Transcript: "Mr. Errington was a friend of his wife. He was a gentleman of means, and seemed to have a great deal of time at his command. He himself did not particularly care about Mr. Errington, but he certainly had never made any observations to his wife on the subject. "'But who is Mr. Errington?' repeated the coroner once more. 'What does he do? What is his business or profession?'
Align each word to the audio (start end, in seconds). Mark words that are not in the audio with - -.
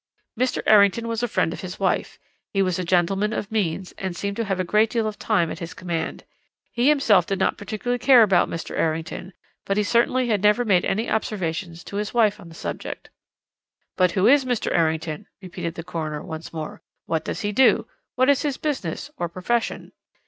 "Mr. 0.35 0.63
Errington 0.65 1.07
was 1.07 1.21
a 1.21 1.27
friend 1.27 1.53
of 1.53 1.61
his 1.61 1.79
wife. 1.79 2.17
He 2.53 2.63
was 2.63 2.79
a 2.79 2.83
gentleman 2.83 3.33
of 3.33 3.51
means, 3.51 3.91
and 3.99 4.15
seemed 4.15 4.35
to 4.37 4.45
have 4.45 4.59
a 4.59 4.63
great 4.63 4.89
deal 4.89 5.05
of 5.05 5.19
time 5.19 5.51
at 5.51 5.59
his 5.59 5.75
command. 5.75 6.23
He 6.71 6.89
himself 6.89 7.27
did 7.27 7.37
not 7.37 7.55
particularly 7.55 7.99
care 7.99 8.23
about 8.23 8.49
Mr. 8.49 8.75
Errington, 8.75 9.31
but 9.63 9.77
he 9.77 9.83
certainly 9.83 10.27
had 10.29 10.41
never 10.41 10.65
made 10.65 10.85
any 10.85 11.07
observations 11.07 11.83
to 11.83 11.97
his 11.97 12.15
wife 12.15 12.39
on 12.39 12.49
the 12.49 12.55
subject. 12.55 13.11
"'But 13.95 14.13
who 14.13 14.25
is 14.25 14.43
Mr. 14.43 14.75
Errington?' 14.75 15.27
repeated 15.39 15.75
the 15.75 15.83
coroner 15.83 16.23
once 16.23 16.51
more. 16.51 16.81
'What 17.05 17.23
does 17.23 17.41
he 17.41 17.51
do? 17.51 17.85
What 18.15 18.27
is 18.27 18.41
his 18.41 18.57
business 18.57 19.11
or 19.17 19.29
profession?' 19.29 19.91